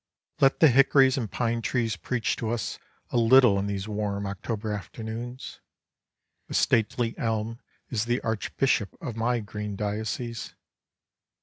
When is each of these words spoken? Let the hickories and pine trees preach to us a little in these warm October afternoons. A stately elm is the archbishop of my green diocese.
Let 0.39 0.61
the 0.61 0.69
hickories 0.69 1.15
and 1.15 1.29
pine 1.31 1.61
trees 1.61 1.95
preach 1.95 2.35
to 2.37 2.49
us 2.49 2.79
a 3.11 3.17
little 3.19 3.59
in 3.59 3.67
these 3.67 3.87
warm 3.87 4.25
October 4.25 4.71
afternoons. 4.73 5.59
A 6.49 6.55
stately 6.55 7.15
elm 7.19 7.59
is 7.91 8.05
the 8.05 8.19
archbishop 8.21 8.97
of 8.99 9.15
my 9.15 9.41
green 9.41 9.75
diocese. 9.75 10.55